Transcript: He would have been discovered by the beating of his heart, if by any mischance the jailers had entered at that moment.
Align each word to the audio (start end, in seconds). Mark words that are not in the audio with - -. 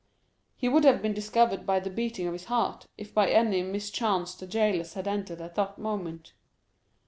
He 0.55 0.67
would 0.67 0.83
have 0.83 0.99
been 1.03 1.13
discovered 1.13 1.63
by 1.63 1.79
the 1.79 1.91
beating 1.91 2.25
of 2.25 2.33
his 2.33 2.45
heart, 2.45 2.87
if 2.97 3.13
by 3.13 3.29
any 3.29 3.61
mischance 3.61 4.33
the 4.33 4.47
jailers 4.47 4.95
had 4.95 5.07
entered 5.07 5.41
at 5.41 5.53
that 5.53 5.77
moment. 5.77 6.33